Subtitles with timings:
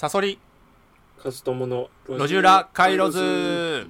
[0.00, 0.38] サソリ。
[1.22, 3.86] カズトモの路地裏回路図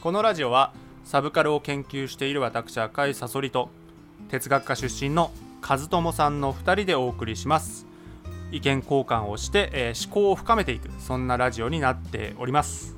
[0.00, 0.72] このラジオは
[1.02, 3.70] サブカルを研究している私赤いサソリと
[4.28, 5.32] 哲学科出身の
[5.68, 7.84] 和友さんの2人でお送りします。
[8.52, 12.94] 意見交換をして、えー思考を深めていくそんなラジオになっております。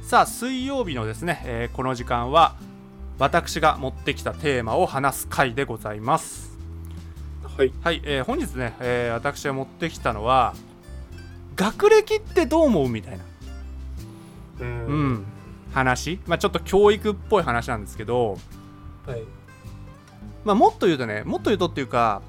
[0.00, 2.56] さあ水曜日のですね、えーこの時間は
[3.18, 6.58] 私が持ってきたテーマを話す回でございます。
[7.56, 7.72] はい。
[7.82, 10.54] はい、えー本日ね、えー私が持ってきたのは
[11.54, 13.24] 学歴ってどう思うみたいな、
[14.60, 15.24] ううんん、
[15.72, 18.38] 話、まあ、ちょっと教育っぽい話なんですけど、
[19.06, 19.22] はい。
[20.44, 22.20] まあ、もっと言うとねもっと言うとっていうか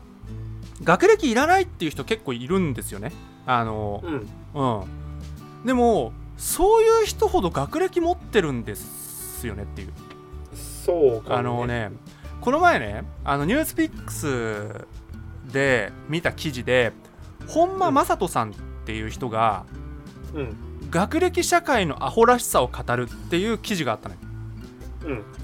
[0.84, 3.12] 学歴いらないっていう人結構いるんですよね。
[3.48, 4.30] あのうん。
[4.54, 5.66] うん。
[5.66, 9.94] でもそういう人ほど学歴持ってるんですよねっていう
[10.86, 11.92] そうかも、あのね
[12.42, 14.86] この前ねあのニュースピックス
[15.52, 16.94] で見た記事で
[17.48, 18.54] 本間正人さんっ
[18.86, 19.66] ていう人が
[20.34, 20.55] うん。
[20.92, 24.22] 学歴社会のアホらしさを語るっていう記事があったのよ、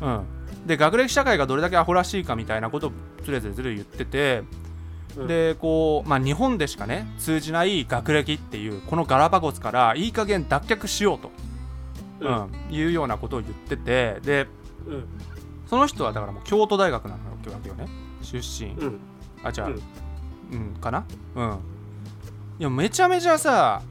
[0.01, 0.07] うん。
[0.07, 2.91] うん、で学歴社会がどれだけアホらしいかみたいなことを
[3.23, 4.43] ずれずれずれ言ってて、
[5.17, 5.27] うん。
[5.27, 11.31] でこう、まあ、日本でしかね通じない学歴っていうこのガラパゴスからいい加減脱却しようと、
[12.21, 12.73] ううんん。
[12.73, 14.47] いうようなことを言っててで
[14.87, 15.03] うん。
[15.67, 17.87] その人はだからもう京都大学なのわけよね。
[18.21, 18.99] 出身、うん。
[19.43, 19.81] あじゃあ、うん。
[20.51, 21.05] うん、かな？
[21.35, 21.59] うん。
[22.59, 23.81] いやめちゃめちゃさ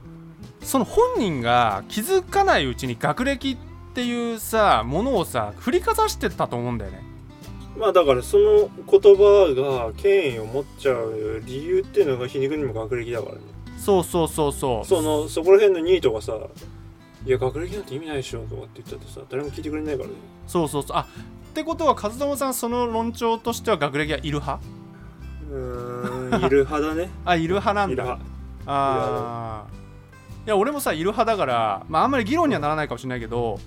[0.60, 3.56] その本人が気づかないうちに学歴っ
[3.94, 7.02] ていうさものをさ振りかざしてたと思うんだよね。
[7.76, 13.40] まあだからその言葉が権威を持っちゃう理由っていうのが皮肉にも学歴だからね。
[13.78, 14.84] そうそうそうそう。
[14.84, 16.34] そのそこら辺のニートがさ
[17.26, 20.14] 「いや学歴なんて意味ないでしょ」とかって言ったってさ誰も聞いてくれないからね。
[20.46, 20.96] そうそうそう。
[20.96, 21.00] あ
[21.50, 24.60] ってことは和友さんその論調としては学歴はいる派
[25.50, 27.10] うーんいる派だね。
[27.24, 28.18] あいる派なんだ。
[28.66, 30.46] あー。
[30.46, 33.58] いや俺もさいる派だからまああんまり議論にはならないかもしれないけど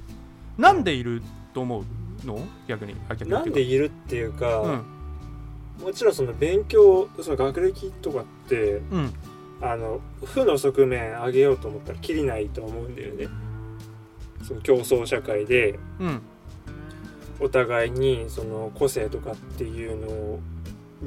[0.57, 1.21] なんでいる
[1.53, 1.83] と思う
[2.25, 2.39] の？
[2.67, 5.85] 逆にあ逆になんでいいるっていうか、うん。
[5.85, 9.13] もちろんその勉強その学歴とかってうん。
[9.61, 13.29] あの負の側面上げようと思ったらきりないと思うんだよね
[14.43, 16.21] その競争社会でうん。
[17.39, 20.39] お互いにその個性とかっていうの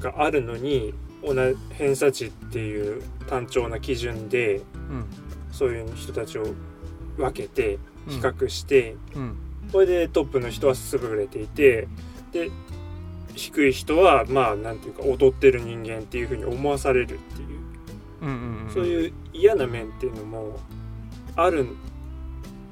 [0.01, 0.93] があるのに
[1.25, 5.05] 同じ偏差値っていう単調な基準でうん。
[5.53, 6.47] そういう人たちを
[7.17, 8.13] 分けてうん。
[8.15, 9.37] 比較して、うん。
[9.73, 11.89] これでトップの人は優れていて
[12.33, 12.51] で
[13.35, 20.59] 低い人はまあなんていうか劣ってる人間っていうふうに思わされるっていう、そういう嫌な面っていうのも
[21.35, 21.77] あるん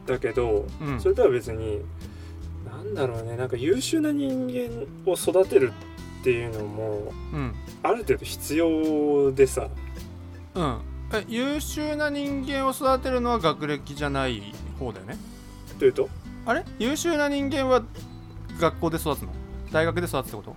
[0.06, 1.00] だけど、うん。
[1.00, 1.80] それとは別に
[2.66, 5.72] なんだろうねなんか優秀な人間を育てる
[6.20, 7.54] っていうのもうん。
[7.82, 9.68] ある程度必要でさ。
[10.54, 10.78] うん。
[11.12, 15.16] え優秀な人間を育てるのは学歴じゃない方だよね？
[15.78, 16.08] というと？
[16.46, 16.64] あれ？
[16.78, 17.82] 優秀な人間は
[18.58, 19.28] 学校で育つの？
[19.70, 20.56] 大学で育つってこと？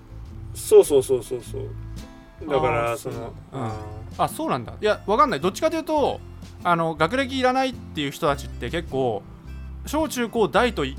[0.55, 2.49] そうそうそうそうそう。
[2.49, 3.73] だかあらーそのうんあ
[4.19, 4.73] あそうなんだ。
[4.79, 5.41] いやわかんない。
[5.41, 6.19] どっちかというと
[6.63, 9.21] あの学歴いらないっていう人たちって結構
[9.87, 10.97] 小中高大とい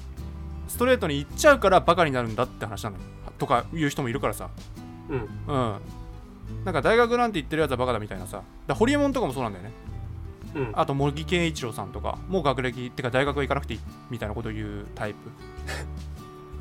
[0.68, 3.02] ストレートに行っちゃうからバカになるんだって話なのよ
[3.38, 4.50] とか言う人もいるからさ。
[5.08, 5.20] ーうん。
[5.20, 5.80] うん。
[6.64, 8.42] なんか大学なんて言ってるやつはバカだみたいなさ。
[8.66, 9.72] だホリエモンとかもそうなんだよね。
[10.54, 10.70] うん。
[10.74, 15.18] あと茂木健一郎さんとかもう学歴ってか大学は行かなくていいみたいなことを言うタイプ、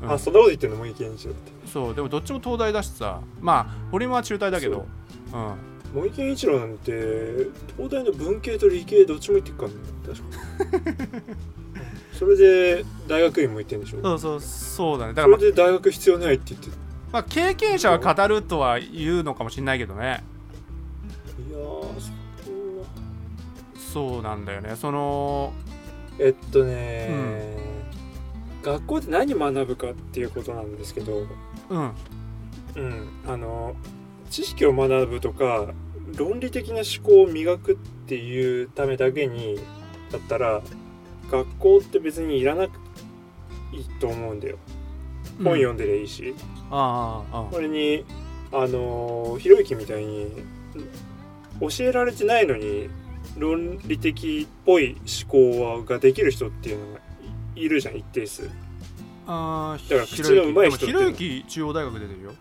[0.02, 0.12] うん。
[0.12, 0.76] あそんなこと言ってんの？
[0.76, 1.52] もいい健一郎って。
[1.66, 1.94] そう。
[1.94, 3.20] でもどっちも東大だしさ。
[3.40, 4.86] まあホリエモンは中大だけど。
[5.32, 5.36] う。
[5.36, 5.54] ん。
[5.94, 6.92] 森健一郎なんて
[7.76, 9.74] 東大の文系と理系どっちも行ってっからね。
[10.06, 11.32] 確か
[12.18, 14.02] それで大学院も行ってんでしょ？
[14.02, 15.14] そうそうそうだね。
[15.14, 16.68] だから、まそれで大学必要ないって言って
[17.12, 20.24] まあ、経験者は語るとは言うのかもしれないけどね。
[21.48, 21.84] いやー
[23.92, 24.74] そうなんだよね。
[24.76, 25.52] その
[26.18, 27.56] えっとね、
[28.62, 31.26] 学校で何学ぶかっていうことなんですけど
[31.70, 31.92] うん。
[32.76, 33.74] うんあの
[34.30, 35.68] 知識を学ぶとか
[36.16, 39.58] 論理的な思考を磨くっていうためだけに
[40.12, 40.60] だったら
[41.30, 42.72] 学校って別にいらなく
[43.72, 44.56] いいと思うんだよ。
[45.42, 46.34] 本読んでりゃいいし、
[46.70, 48.04] ああああこれに
[48.52, 50.32] あのひろゆきみたいに
[51.60, 52.88] 教えられてないのに
[53.36, 57.00] 論理的っぽい思考ができる人っていうのが
[57.54, 58.48] いいるじゃん一定数。
[59.26, 62.34] あーだから口が上手い人ひろゆき中央大学出てるよ。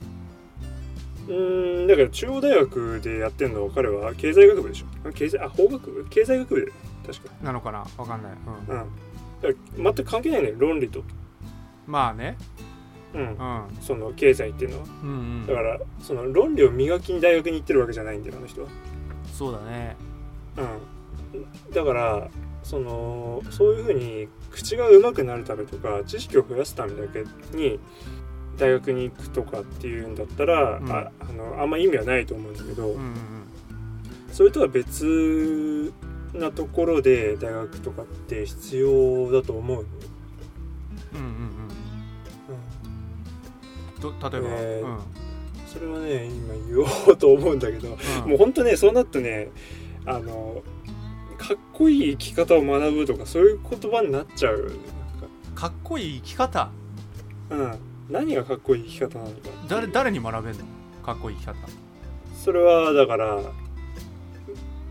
[1.27, 4.85] うーんだから中央大学でやってんのは彼は経済学部でしょ。
[5.07, 6.05] あ経済あ法学部？
[6.09, 6.73] 経済学部だよね
[7.07, 7.79] 確かなのかな？
[7.97, 8.31] わかんない、
[8.67, 8.75] うん。
[8.75, 8.89] うん。
[9.41, 11.03] だから全く関係ないね論理と。
[11.85, 12.37] まあね。
[13.13, 13.21] うん。
[13.21, 13.37] うん。
[13.81, 14.85] その経済っていうのは。
[15.03, 15.13] うんう
[15.43, 15.47] ん。
[15.47, 18.67] だからその論理を磨きに大学に行ってるわけじゃないんだよあの人は。
[19.33, 19.95] そうだね。
[20.57, 21.73] うん。
[21.73, 22.27] だから
[22.63, 27.23] そのそういうふうに口が上手くなるためとか知識を増やすためだけ
[27.55, 27.79] に
[28.57, 30.91] 大学に行くとかっていうんだったら、うん。
[30.91, 33.13] ああのあんま意味はないと思うんだけど、うんうん。
[34.31, 35.93] それとは別
[36.33, 39.85] なところで大学とかって必要だと思うよ、
[41.13, 41.31] うんうんうん
[44.05, 44.99] うん、と例えば、えーうん。
[45.67, 48.29] それはね今言おうと思うんだけどうん。
[48.29, 49.49] もうほんとねそうなるとね
[50.05, 50.63] あの
[51.37, 54.71] かっこいい生き方を学ぶとかそういう言葉になっちゃう。
[55.53, 56.69] かっこいい生き方？
[57.49, 57.75] うん、
[58.09, 59.35] 何がかっこいい生き方なのか
[59.67, 60.59] 誰誰に学べんの？
[61.05, 61.55] かっこいい生き方。
[62.35, 63.41] それはだから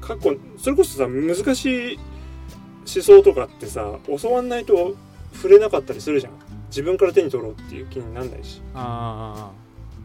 [0.06, 4.94] 過去それこそさ難しい思想とかってさ教わんないと
[5.32, 6.32] 触れなかったりするじゃん。
[6.68, 8.60] 自分から手に取ろうっていう気になんないし。
[8.74, 9.50] あ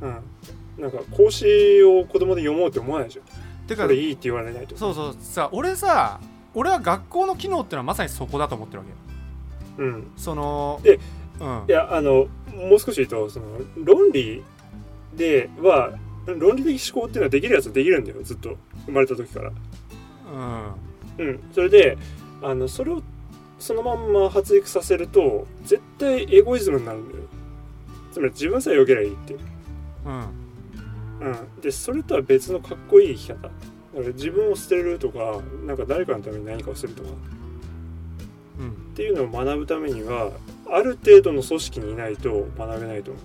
[0.02, 0.84] あうん。
[0.84, 3.26] なんか孔子を子供で読もうって思わないじゃん
[3.68, 4.76] てかこれいいって言われないと。
[4.76, 5.16] そうそう。
[5.22, 6.20] さ俺さ
[6.54, 8.86] 俺は学校の機能ってのはまさにそこだと思ってるわ
[9.78, 9.90] けよ。
[9.90, 10.12] うん。
[10.18, 11.00] そので
[11.40, 11.66] うん。
[11.68, 13.46] いやあのもう少し言うとその
[13.84, 14.44] 論理
[15.16, 15.94] では
[16.26, 18.58] 論理的思考っていうのはできるやつはできるんだよずっと。
[18.86, 19.52] 生まれた時から
[20.32, 21.26] うん。
[21.26, 21.98] うんそれで
[22.42, 23.02] あのそれを
[23.60, 27.24] そのまんま発育させると絶対エゴイズムになるんだよ。
[28.12, 29.36] つまり自分さえよければいいって。
[30.06, 30.20] うん。
[31.22, 31.62] うん。
[31.62, 33.36] でそれとは別のかっこいい生き方。
[33.36, 33.54] だか
[33.96, 37.10] ら自分を捨てるとかなんか誰かのために何かをするとか。
[38.60, 38.70] うん。
[38.70, 40.32] っていうのを学ぶためには
[40.70, 43.24] ある程度の組織にいないと学べないと思う。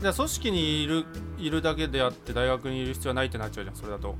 [0.00, 1.04] じゃあ組織にいる
[1.38, 4.16] いるだけであって大学にいる必要はないってなっちゃうじゃんそれだと。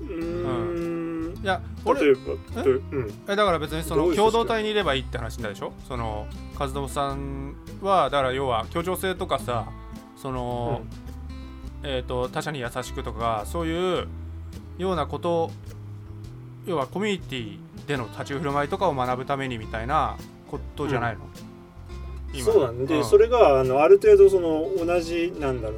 [0.00, 0.89] うーん
[1.42, 2.14] いや俺例え
[2.54, 3.14] ばとうん。
[3.28, 5.72] えだから別にその共同体にいればいいって話なんでしょ？
[5.88, 6.26] その
[6.58, 9.68] 和友さんはだから要は協調性とかさ
[10.16, 10.82] その、
[11.82, 14.06] えー、と他者に優しくとかそういう
[14.76, 15.50] ようなこと
[16.66, 20.18] 要はコミュニティでの立ち振る舞いとかを学ぶためにみたいな
[20.50, 21.22] ことじゃないの、
[22.34, 22.52] 今。
[22.52, 23.04] そうなんで、うん。
[23.04, 25.76] それがあのある程度その同じなんだろ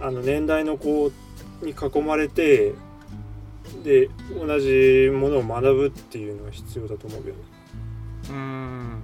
[0.00, 1.12] なあの年代の子
[1.62, 2.74] に囲まれて
[3.84, 7.36] で同じものを学ぶっていうのは必要だと思うけど
[8.30, 9.02] うーん。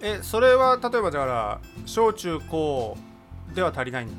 [0.00, 2.96] えそれは例えばだから小中高
[3.54, 4.14] では足りないんだ？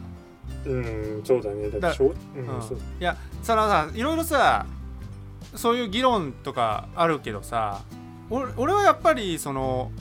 [0.66, 1.70] うんそうだね。
[1.70, 2.62] だだって小うんうん。
[2.62, 2.78] そう。
[3.00, 4.66] いやそのさいろいろさ
[5.56, 7.82] そういう議論とかあるけどさ
[8.30, 9.92] 俺俺はやっぱりその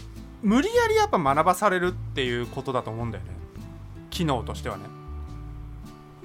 [0.42, 3.30] 無理やりやっぱ学ばされるっていうことだと思うんだよね。
[4.10, 4.84] 機能としてはね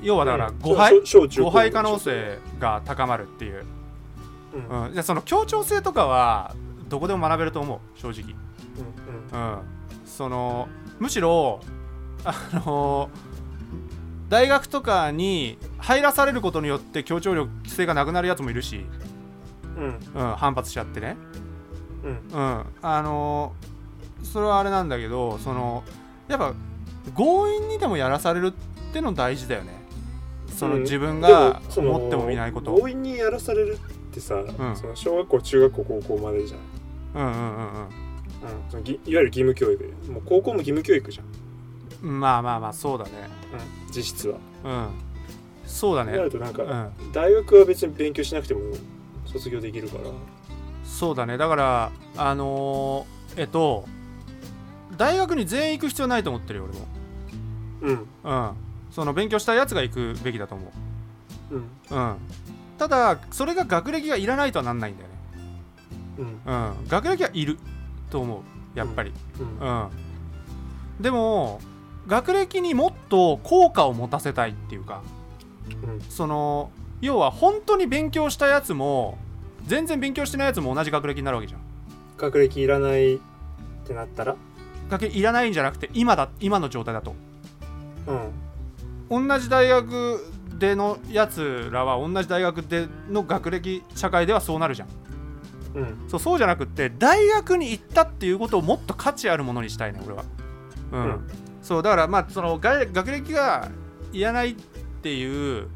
[0.02, 0.60] 要はだからうん。
[0.60, 3.66] 誤配、誤配可能性が高まるっていう、
[4.54, 4.86] うん。
[4.86, 6.56] うん、じゃあその協調性とかは
[6.90, 8.00] どこでも学べると思う。
[8.00, 8.36] 正直。
[9.32, 9.60] うんうん、
[10.06, 10.68] その
[11.00, 11.62] むしろ
[12.24, 13.10] あの
[14.30, 18.86] 大学とかに入らされることによって協調力性がなくなるやつもいるし、
[19.78, 20.00] うん。
[20.16, 21.18] うん、反発しちゃってね、
[22.04, 22.12] うん。
[22.32, 23.54] うん、あの
[24.24, 25.84] それはあれなんだけどその
[26.28, 26.54] やっぱ
[27.18, 29.81] 強引にでもやらされるっての大事だよね
[30.62, 34.46] そのうん自分でが思ってもみないこと、強引にやらされるってさ、ん。
[34.76, 36.58] その小学校中学校高校までじゃ
[37.20, 37.90] ん、うんうんうんうん、
[38.70, 41.26] そのぎいわゆる義務教育もう高校も義務教育じゃん、
[42.08, 43.12] うんまあまあまあそうだね。
[43.88, 44.38] うん、実質は。
[44.64, 44.90] うん。
[45.66, 47.12] そうだなねるとなんか、うん。
[47.12, 48.60] 大学は別に勉強しなくても
[49.26, 50.04] 卒業できるから。
[50.84, 51.38] そうだね。
[51.38, 53.86] だからあのーえっと
[54.96, 56.72] 大学に全員行く必要ないと思ってるようん。
[56.72, 60.72] 俺もうんその勉強したやつが行くべきだと思
[61.52, 61.56] う。
[61.56, 62.16] んううん。
[62.78, 65.16] ただそれが学歴がいらないとはなんないんだよね。
[66.46, 66.54] うん。
[66.80, 66.88] うん。
[66.88, 67.58] 学歴はいる
[68.10, 68.40] と思
[68.76, 69.14] うやっぱり。
[69.40, 69.68] うん。
[69.68, 69.90] うん、
[71.00, 71.62] でも
[72.08, 75.02] 学歴にもっと効果を持たせたいっていうか
[75.84, 76.02] うん。
[76.02, 76.72] その
[77.02, 79.18] 要は本当に勉強したやつも
[79.66, 81.62] 全然勉強してないやつも同じ学歴になるわけじゃん。
[82.18, 83.20] 学歴いらないっ
[83.86, 84.36] てなったら？
[84.90, 87.16] 学歴いらないんじゃなくて今だ今の状態だと。
[88.08, 88.32] うん
[89.12, 90.26] 同じ大学
[90.58, 94.88] でのやつらは同じ大学での学歴社会ではそうなるじゃん。
[95.76, 96.06] うん。
[96.08, 100.24] そうそうじゃなくって大学に行ったっていうことをもっと価値あるものにしたいね俺は。
[100.94, 101.28] うん、うん。
[101.62, 103.70] そうだからまあそのが学歴が
[104.14, 104.56] いらないっ
[105.02, 105.68] ていう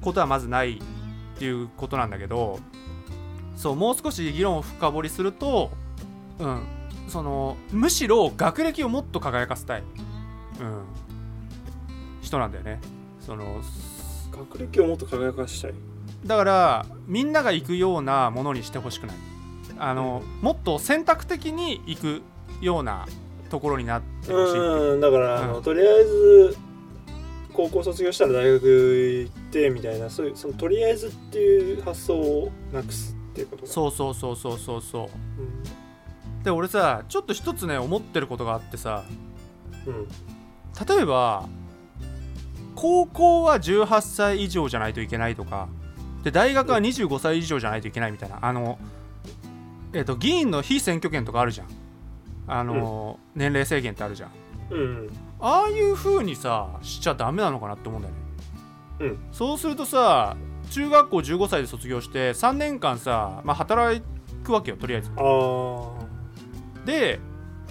[0.00, 2.58] ことはまずないっていうことなんだけど
[3.56, 5.70] そうもう少し議論を深掘りすると
[6.38, 6.62] うん。
[7.08, 9.82] そのむしろ学歴をもっと輝かせたい、
[10.60, 10.84] うん、
[12.32, 12.80] 人なんだよね。
[13.20, 13.60] その
[14.30, 15.74] 学歴をもっと輝かしたい。
[16.24, 19.16] だからみんなが行くようなものにしてほしくない。
[19.78, 22.22] あのもっと選択的に行く
[22.60, 23.06] ような
[23.50, 24.58] ところになってほしい。
[24.58, 25.00] ううん。
[25.00, 25.62] だから、あのうん。
[25.62, 26.56] とりあえず
[27.52, 33.68] 高校卒業したら大学行ってみたいなそういうそのとりあえずっていう発想をなくすっていうことか。
[33.68, 35.06] そうそうそうそうそうそう。
[35.06, 35.10] う
[36.40, 36.42] ん。
[36.42, 39.04] で俺さちょっと一つね思ってることがあってさ。
[39.86, 40.08] うん。
[40.86, 41.46] 例えば
[42.74, 45.68] 高校は18歳以上じゃないといけないとか
[46.22, 48.38] で大学は25歳以上じゃないといけないみたいな。
[48.40, 48.78] あの
[49.92, 51.66] えっ、と議員の非選挙権とかあるじゃん。
[52.46, 54.30] あの、年齢制限ってあるじゃん。
[54.70, 58.20] うんああいう風にさしちゃダメなのかなって思うんだよね。
[59.00, 59.18] うん。
[59.32, 60.36] そうするとさ
[60.70, 64.00] 中学校15歳で卒業して3年間さ、まあ、働
[64.44, 65.10] くわけよとりあえず。
[66.86, 67.20] で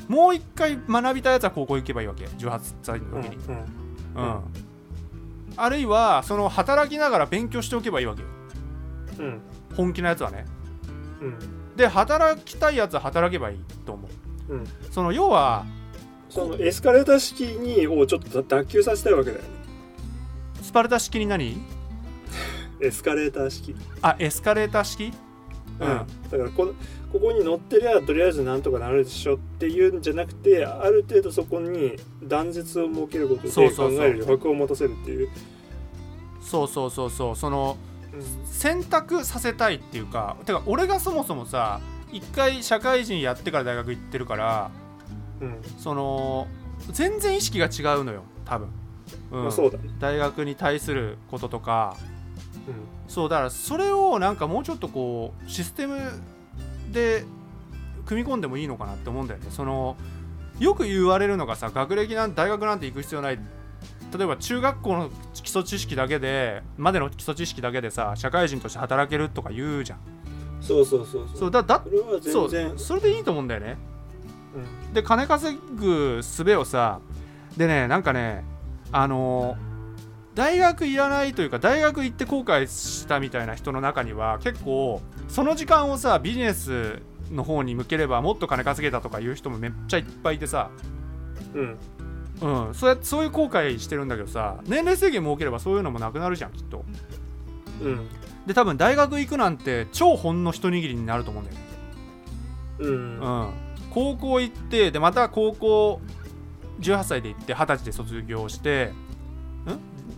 [0.08, 3.56] もう一回学びたいやつは高校行けばいいわけ18歳のうん時にうん。
[4.16, 4.42] うん、
[5.58, 8.28] あるいはその働きながら勉強しておけばいいわけよ。
[9.20, 9.42] うん。
[9.76, 10.46] 本気のやつはね。
[11.22, 11.76] うん。
[11.76, 14.08] で働きたいやつは働けばいいと思
[14.50, 14.54] う。
[14.54, 14.68] うん。
[14.92, 15.66] その要は
[16.30, 19.50] そのエスカレーター式にをちょっと脱臼させたいわけだよね。
[20.62, 21.58] スパルタ式に何？
[22.82, 23.76] エスカレーター式。
[24.02, 25.12] あエスカレーター式？
[25.80, 26.74] うん、だからこ
[27.12, 35.30] ここに乗ってりゃとりあえずなんとかなるでしょっていうんじゃなくてある程度そこに断絶を設けることで考える余白を持たせるっていう。
[36.42, 37.36] そうそうそうそう。
[37.36, 37.78] その
[38.14, 38.46] うん。
[38.46, 44.72] 選択させたいっていうかてか俺がそもそもさ一回社会人やってから大学行ってるから
[45.42, 45.62] うん。
[45.78, 46.48] その
[46.92, 48.70] 全然意識が違うのよ多分、
[49.32, 49.44] うん。
[49.44, 51.98] まあ、そうだね、大学に対することとか。
[52.68, 56.00] うそうだからそれをなんかもうちょっとこうシステム
[56.92, 57.24] で
[58.06, 59.48] 組み込んでもいいのかなって思うんだよね。
[59.50, 59.96] その
[60.60, 63.40] よく言われるのがさ学歴なん大学なんて行く必要ない。
[64.16, 70.00] 例えば中学校の基礎知識だけでまでの基礎知識だけでさ社会人として働けるとか言うじゃん。
[70.60, 71.28] ん、そうそうそう。
[71.34, 73.78] そうだだそれはそ全然うそれでいいと思うんだよね。
[74.88, 74.94] うん。
[74.94, 77.00] で金稼ぐ術をさ
[77.56, 78.44] でねなんかね
[78.92, 79.71] あのー
[80.34, 90.70] 大学いらないというか大学行って後悔したみたいな人の中には結構その時間をさビジネスの方に向ければもっと金稼げたとかいう人もめっちゃいっぱいいてさ、
[91.54, 91.78] うん。
[92.42, 96.86] うん、そうやそういう後悔してるんだけどさ年齢制限設ければそういうのもなくなるじゃんきっと。
[97.82, 98.08] うん。
[98.48, 101.64] で多分大学行くなんて超ほんの一握りになると思うんだよね。
[102.80, 103.20] うん。
[103.20, 103.54] うん、
[103.92, 106.02] 高校行ってでまた高校
[106.80, 109.11] 18歳で行って20歳で卒業してん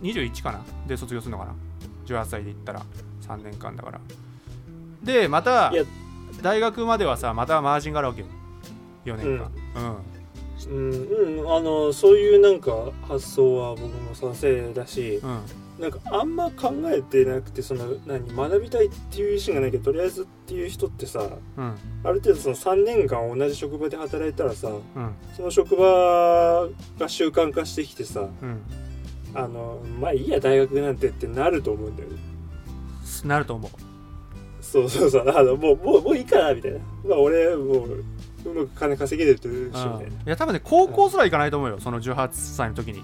[0.04, 0.60] 21かな？
[0.86, 1.54] で卒業するのかな
[2.06, 2.82] ？18歳で行ったら
[3.22, 4.00] 3年間だから。
[5.02, 5.72] でまた
[6.42, 8.26] 大学まではさまたマージンがあるわけよ。
[9.04, 9.50] 4年間。
[10.68, 15.40] うん、うん、あのそういうなんか発想は僕も賛成だしうん、うん
[15.78, 21.74] なんかあんま考えてなくてその何学びたいっていう意思がないけどとりあえずっていう人ってさうん。
[22.04, 25.14] ある程度その3年間同じ職場で働いたらさうん。
[25.36, 28.62] その職場が習慣化してきてさうん
[29.34, 32.16] あのまあいいや大学なんてってなると思うんだよね。
[33.24, 33.70] なると思う。
[34.62, 35.28] そうそうそう。
[35.28, 36.78] あのもうもうもういいかなみたいな。
[37.08, 38.04] まあ俺もう
[38.44, 43.02] うまく金稼げてるしみたいな、うんいや多分ね高校すら行かないと思うよその18歳の時に。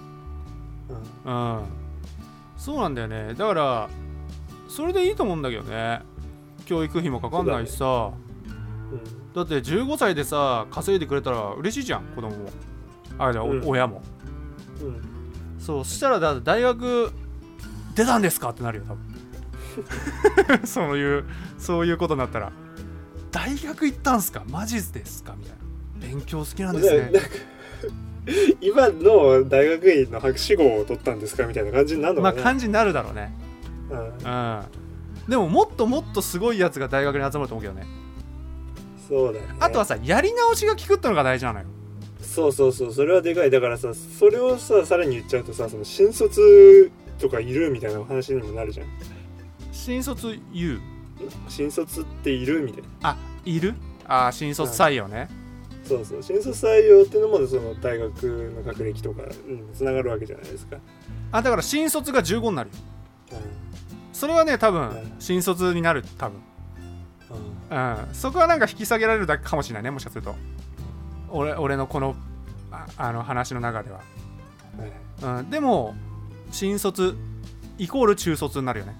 [1.24, 1.56] うん。
[1.56, 1.62] うん。
[2.56, 3.34] そうなんだよね。
[3.34, 3.90] だから
[4.68, 6.02] それでいいと思うんだけどね。
[6.66, 8.12] 教育費もかかんないしさ。
[9.34, 12.50] だ,、って15歳でさ稼いでくれたら嬉しいじゃん子供も。
[13.18, 13.62] あじゃあ、おうん。
[13.66, 14.02] 親も。
[14.80, 15.09] うんうん
[15.60, 17.12] そうそしたらだ大学
[17.94, 18.50] 出たんですか？
[18.50, 20.66] ってなるよ多分。
[20.66, 21.24] そういう
[21.58, 22.50] そういうことになったら。
[23.30, 24.42] 大学行ったんすか？
[24.48, 25.34] マジですか？
[25.38, 26.06] みたいな。
[26.08, 27.12] 勉強好きなんですね。
[28.60, 31.46] 今の大学院の博士号を取ったんですか？
[31.46, 33.32] みたいな感じになるのまあかな、感じになるだろうね。
[33.90, 33.98] うん。
[33.98, 34.62] うん。
[35.28, 37.86] でももっともっとすごいやつが大学に集まると思うけどね。
[39.08, 39.54] そうだよね。
[39.60, 41.66] あとはさやり直しが効くってのが大事なのよ
[42.22, 43.50] そうそうそうそれはでかい。
[43.50, 48.86] だからさそれをささらに言っちゃうとさその新卒とかいるみたいな話にもなるじゃん。
[49.72, 50.80] 新卒 U
[51.48, 52.88] 新卒っているみたいな。
[53.02, 53.74] あいる？
[54.06, 55.28] あー新卒採用ね、
[55.84, 60.78] そうそう新卒採用っていうのもその大学の学歴とかにつながるわけじゃないですか、
[61.30, 62.76] あだから新卒が15になるよ。
[64.12, 65.12] それはね多分うん。
[65.18, 66.40] 新卒になる多分。
[67.70, 68.14] うん。
[68.14, 70.34] そこはなんか引き下げられるだけかもしれないねもしかすると
[71.30, 72.14] 俺俺のこの
[72.70, 74.00] ああの話の中では、
[74.78, 75.94] はいうん、でも
[76.50, 77.16] 新卒
[77.78, 78.96] イコール中卒になるよね。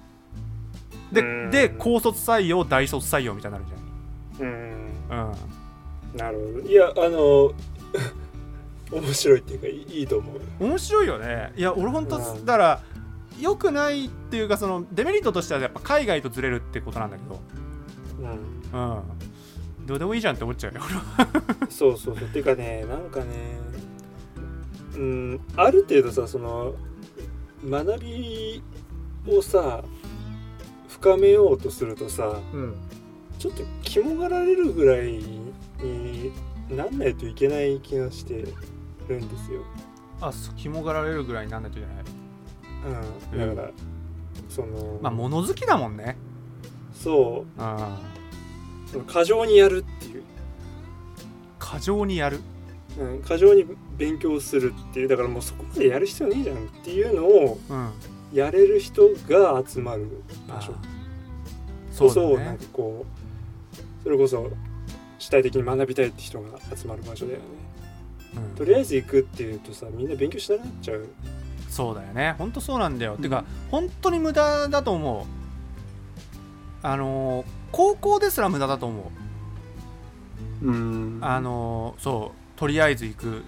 [1.11, 1.51] でうん。
[1.51, 3.65] で高卒採用大卒採用みたいになる
[4.37, 4.89] じうん。
[5.09, 5.35] ゃん、
[6.13, 6.69] うん、なるほど。
[6.69, 7.51] いやあの
[8.91, 10.41] 面白いっていうかいいいいと思う。
[10.59, 11.53] 面白いよね。
[11.55, 12.81] いや俺本当うんだから
[13.39, 17.39] 良くないっていうかそのデメリットとしてはやっぱ海外とずれるってことなんだけど。
[18.19, 18.79] うん。
[18.79, 19.01] うん
[19.85, 20.81] どうでもいいじゃんって思っちゃうよ
[21.69, 22.27] そうそうそう。
[22.29, 23.25] ていうかねなんかね
[24.95, 26.73] うんある程度さその
[27.65, 28.63] 学び
[29.27, 29.83] をさ
[30.87, 32.75] 深めようとするとさうん。
[33.41, 35.51] ちょっと肝がられるぐらいに
[36.69, 38.45] なんないといけない気がして
[39.07, 39.63] るんですよ。
[40.21, 41.95] あそ肝がられるぐらいになんないといけない。
[43.33, 43.71] うん、だから、
[44.47, 46.17] その、まあ物好きだもんね。
[46.93, 47.61] そう。
[47.61, 47.65] ん。
[47.65, 47.67] う
[48.91, 50.23] その過剰にやるっていう、
[51.59, 52.39] 過剰にやる。
[52.99, 53.65] うん、過剰に
[53.97, 55.07] 勉強するっていう。
[55.07, 57.89] だからもうそこまでやる必要ねえじゃんっていうのをうん。
[58.33, 60.07] やれる人が集まる
[60.47, 60.73] 場所。
[61.91, 62.37] そうだね。
[62.37, 64.49] そなんかこうそれこそ
[65.19, 67.45] 主体的に学びたいって人が集まる場所だよね。
[68.35, 68.55] うん。
[68.55, 71.07] とりあえず行くっていうとさみんな勉強しなくなっちゃう。
[71.69, 72.35] そうだよね。
[72.37, 73.21] ほんとそうなんだよ、うん。
[73.21, 75.25] てか本当に無駄だと思う。
[76.83, 79.11] あのー高校ですら無駄だと思
[80.61, 80.67] う。
[80.67, 81.19] うん。
[81.21, 83.43] あのーそうとりあえず行く。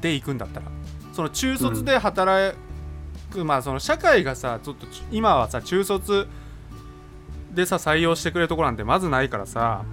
[0.00, 0.66] で行くんだったら。
[1.12, 2.56] その中卒で働
[3.30, 6.28] く、まあその社会がさちょっとち今はさ中卒
[7.52, 9.84] でさ採用してくれるところなんてまずないからさ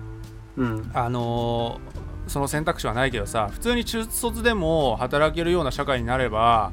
[0.58, 0.92] うん。
[0.94, 6.72] あのーその選択肢はないけどさ普通に中卒でも働けるような社会になれば、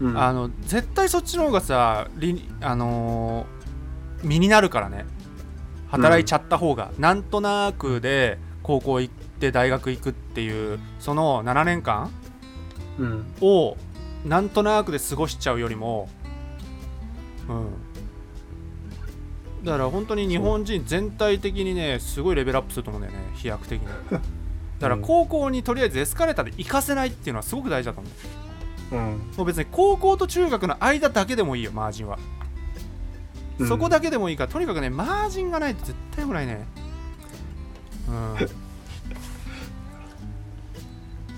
[0.00, 0.16] うん。
[0.16, 5.04] あの絶対そっちの方がさりあのー身になるからね
[5.90, 12.10] 働いちゃった方が、なんとなくで高校行って大学行くっていうその7年間
[12.98, 13.34] うん。
[13.40, 13.76] を
[14.26, 16.08] なんとなくで過ごしちゃうよりも
[17.48, 17.66] うん。
[19.64, 23.88] だから本当に日本人全体的にねすごいレベルアップすると思うんだよね飛躍的に。
[24.10, 25.02] だからうん。
[25.02, 28.08] 高校にとりあえずエスカレーターで行かせないっていうのはすごく大事だと思
[28.92, 28.94] う。
[28.94, 29.02] うん。
[29.36, 32.18] もう別に高校と中学の間だけでもいいよマージンは、
[33.58, 33.68] うん。
[33.68, 36.46] そこだけでもいいからとにかくねマージンがないと絶対よくない。
[36.46, 36.66] ね
[38.08, 38.14] うん。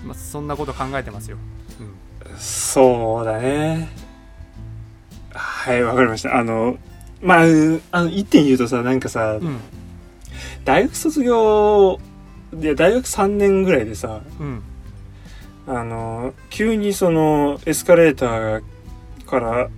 [0.07, 1.37] まあそんなこと考えてますよ、
[1.79, 3.89] うん、そうだね。
[5.33, 6.35] はい、わかりました。
[6.37, 6.77] あの、
[7.21, 7.43] まあ、
[7.91, 9.59] あの、一点言うとさ、なんかさ、うん。
[10.65, 11.99] 大学卒業、
[12.51, 14.63] で、大学3年ぐらいでさ、うん。
[15.67, 18.63] あの、急にその、エスカレーター
[19.25, 19.69] から、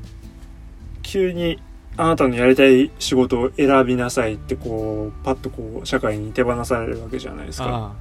[1.01, 1.60] 急に、
[1.97, 7.93] あなたのやりたい仕事を選びなさいって、こう、パッとこう、社会に手放されるわけじゃないですか。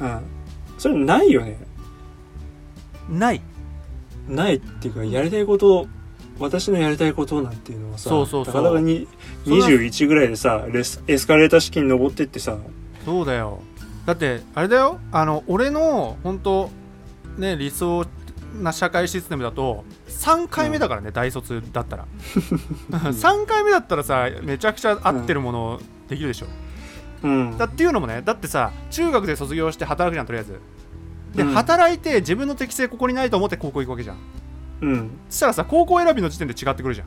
[0.00, 0.20] あうん。
[0.78, 1.58] それないよね。
[3.08, 3.40] あない
[4.28, 5.86] ないっていうか、やりたいこと、
[6.38, 9.06] 私のやりたいことなんていうのはさ、そうそうそうたかだかに
[9.44, 12.56] そんな21ぐらいでさレス、エスカレーター式に登ってってさ、
[13.04, 13.60] そうだよ
[14.06, 16.70] だってあれだよあの俺の本当
[17.38, 18.06] ね理想
[18.60, 22.06] な社会システムだと3回目だからね、大卒だったら
[22.90, 26.46] 3回目だったらさめちゃくちゃ合ってるものできるでしょ、
[27.22, 27.58] うん。
[27.58, 30.60] だっていうのもねだってさ中学で卒業して働くじゃんとりあえず
[31.34, 34.16] で、うん働いて自分の適性ここにないと思って高校行くわけじゃん
[34.82, 35.10] うん。
[35.28, 37.06] そしたらさ高校選びの時点で違ってくるじゃん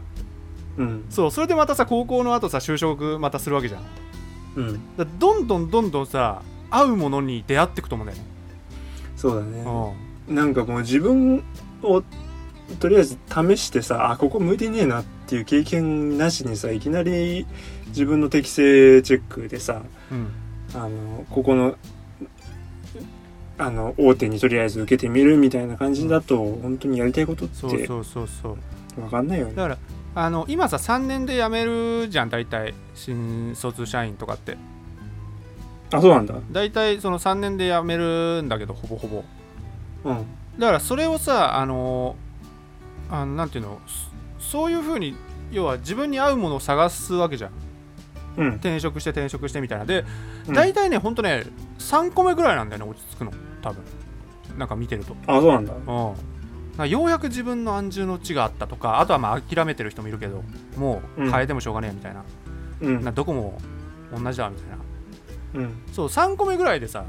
[0.77, 1.05] うん。
[1.09, 3.83] そうそれでまたさ高校の後さ就職またするわけじゃん
[4.55, 4.97] うん。
[4.97, 8.25] だどんどんどんどんさ合うものに出会っていくと思うんだよね、
[9.15, 9.63] そうだね。
[10.27, 11.43] うんなんかもう自分
[11.83, 12.01] を
[12.79, 17.45] とりあえず試してさあここ向いてねえなっていう経験なしにさいきなり
[17.87, 20.27] 自分の適性チェックでさうん。
[20.73, 21.77] あのここの
[23.57, 28.49] あの大手にとりあえず受けてみるみたいな感じだと本当にやりたいことってそうそうそうそ
[28.97, 29.01] う。
[29.01, 29.55] 分かんないよね。
[29.55, 29.77] だから
[30.15, 34.57] あの今さ3年で辞めるじゃん大体新卒社員とかって。
[35.93, 36.35] あそうなんだ。
[36.51, 39.23] 大体その3年で辞めるんだけどほぼほぼ。
[40.03, 40.25] うん。
[40.59, 42.17] だからそれをさあの
[43.09, 43.79] あのなんていうの
[44.39, 45.15] そそういうふうに
[45.51, 47.51] 要は自分に合うものを探すわけじゃん。
[48.37, 48.47] うん。
[48.55, 49.85] 転職して転職してみたいな。
[49.85, 50.05] で
[50.47, 50.53] うん。
[50.53, 51.45] 大体ねほんとね
[51.79, 53.31] 3個目ぐらいなんだよね落ち着くの。
[53.61, 53.83] 多分。
[54.57, 55.15] なんか見てると。
[55.27, 55.73] あそうなんだ。
[55.73, 55.85] うん。
[55.85, 56.15] なん
[56.77, 60.43] かようやく自分の安住の地があったとかあとはまあ諦めてる人もいるけど
[60.77, 61.31] もううん。
[61.31, 62.23] 変えてもしょうがねえみたいな,、
[62.81, 63.03] うん。
[63.03, 63.57] などこも
[64.13, 65.63] 同じだみたいな。
[65.65, 65.73] うん。
[65.91, 67.05] そう3個目ぐらいでさ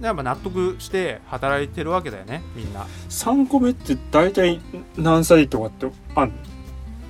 [0.00, 4.60] やっぱ納得して働いてるわけだよねみんな3個目って大体
[4.96, 6.34] 何歳とかってあんの？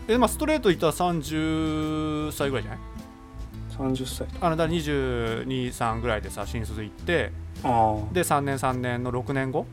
[0.09, 4.29] えまあストレート言ったら30歳ぐらいじゃない ?30 歳。
[4.41, 7.33] あのだ223ぐらいでさ新卒行って
[7.65, 9.67] あで3年3年の6年後？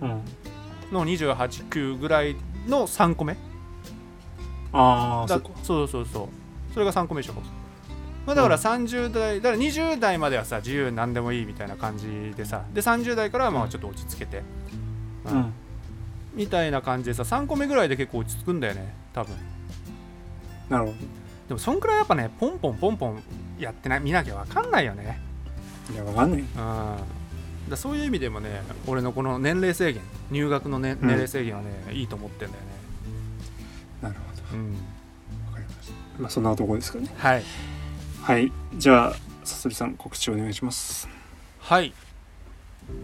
[0.00, 0.06] あ。
[0.06, 0.22] うん。
[0.90, 3.36] の289ぐらいの3個目
[4.72, 5.50] ああ、そだっか。
[5.62, 6.28] そうそうそう
[6.72, 7.34] それが3個目でしょ、
[8.26, 14.42] まあ、だから30代、だから20代まではさ自由何でもいいみたいな感じでさで30代からはまあちょっと落ち着けて、
[15.24, 15.32] うん。
[15.32, 15.52] うん。
[16.34, 19.34] みたいな感じでさ3個目ぐらいで結構落ち着くんだよね多分。
[20.68, 20.92] なるほ
[21.48, 23.22] でもそんくらいやっぱねポンポンポンポン
[23.58, 25.20] やってない見なきゃ分かんないよね。
[25.92, 26.40] いやわかんない。
[26.40, 26.46] うん。
[27.68, 31.08] だそういう意味でもね俺のこの年齢制限入学の、ね、うん。
[31.08, 32.68] 年齢制限はね、いいと思ってんだよね、
[34.00, 34.58] なるほど。
[34.58, 34.72] うん、
[35.46, 35.92] わかりました。
[36.22, 37.12] まあそんなとこですかね。
[37.18, 37.42] はい
[38.22, 38.52] はい。
[38.76, 41.08] じゃあさそりさん告知お願いします。
[41.58, 41.92] はい。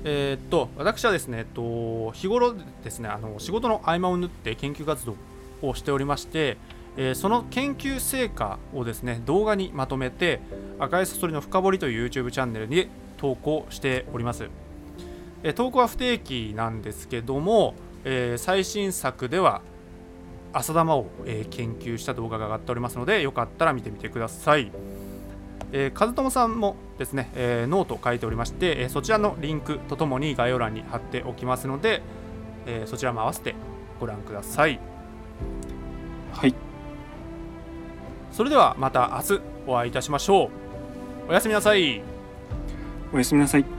[0.04, 2.54] えーっと私はですね、えっと、日頃
[2.85, 5.16] ですねあの仕事の合間を縫って研究活動
[5.62, 6.57] をしておりまして、
[6.96, 10.40] えーその研究成果をですね動画にまとめて
[10.78, 14.48] 赤いサソリの深掘りという YouTube チャンネルに投稿しております、
[15.42, 19.62] えー投稿は不定期なんですけども、えー最新作では
[20.52, 24.70] 浅玉を、え研究した動画が上がっておりますのでよかったら見てみてください。
[25.72, 32.02] えー、和友さんもですね、えーノートを書いておりまして、えーそちらのリンクとともに概要欄に貼っておきますので、
[32.66, 33.54] えーそちらも合わせて
[34.00, 34.81] ご覧ください。
[36.33, 36.54] はい。
[38.33, 41.31] それではまた明日お会いいたしましょう。
[41.31, 42.02] おやすみなさい。
[43.12, 43.78] おやすみなさい